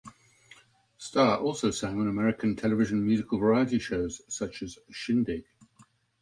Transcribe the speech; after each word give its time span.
Starr 0.97 1.37
also 1.41 1.69
sang 1.69 1.99
on 2.01 2.07
American 2.07 2.55
television 2.55 3.05
musical 3.05 3.37
variety 3.37 3.77
shows 3.77 4.23
such 4.27 4.63
as 4.63 4.79
Shindig! 4.89 5.45